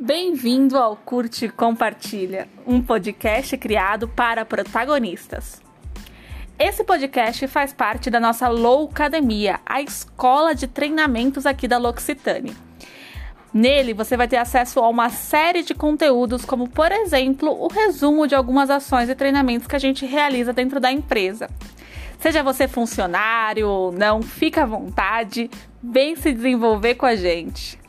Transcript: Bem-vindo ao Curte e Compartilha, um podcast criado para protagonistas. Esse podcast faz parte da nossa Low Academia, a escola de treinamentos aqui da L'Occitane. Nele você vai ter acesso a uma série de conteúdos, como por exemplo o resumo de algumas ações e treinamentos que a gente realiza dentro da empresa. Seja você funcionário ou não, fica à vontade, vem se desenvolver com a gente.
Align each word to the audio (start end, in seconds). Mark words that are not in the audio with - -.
Bem-vindo 0.00 0.78
ao 0.78 0.94
Curte 0.94 1.46
e 1.46 1.48
Compartilha, 1.48 2.48
um 2.64 2.80
podcast 2.80 3.56
criado 3.56 4.06
para 4.06 4.44
protagonistas. 4.44 5.60
Esse 6.56 6.84
podcast 6.84 7.48
faz 7.48 7.72
parte 7.72 8.08
da 8.08 8.20
nossa 8.20 8.46
Low 8.46 8.88
Academia, 8.88 9.58
a 9.66 9.82
escola 9.82 10.54
de 10.54 10.68
treinamentos 10.68 11.46
aqui 11.46 11.66
da 11.66 11.78
L'Occitane. 11.78 12.56
Nele 13.52 13.92
você 13.92 14.16
vai 14.16 14.28
ter 14.28 14.36
acesso 14.36 14.78
a 14.78 14.88
uma 14.88 15.10
série 15.10 15.64
de 15.64 15.74
conteúdos, 15.74 16.44
como 16.44 16.68
por 16.68 16.92
exemplo 16.92 17.50
o 17.50 17.66
resumo 17.66 18.28
de 18.28 18.36
algumas 18.36 18.70
ações 18.70 19.08
e 19.08 19.16
treinamentos 19.16 19.66
que 19.66 19.74
a 19.74 19.80
gente 19.80 20.06
realiza 20.06 20.52
dentro 20.52 20.78
da 20.78 20.92
empresa. 20.92 21.50
Seja 22.20 22.44
você 22.44 22.68
funcionário 22.68 23.68
ou 23.68 23.90
não, 23.90 24.22
fica 24.22 24.62
à 24.62 24.66
vontade, 24.66 25.50
vem 25.82 26.14
se 26.14 26.32
desenvolver 26.32 26.94
com 26.94 27.06
a 27.06 27.16
gente. 27.16 27.87